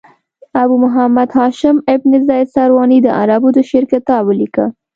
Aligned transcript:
ابو 0.61 0.75
محمد 0.85 1.29
هاشم 1.37 1.75
بن 2.01 2.11
زید 2.27 2.47
سرواني 2.55 2.97
د 3.03 3.07
عربو 3.19 3.49
د 3.53 3.57
شعر 3.69 3.85
کتاب 3.93 4.21
ولیکه. 4.25 4.65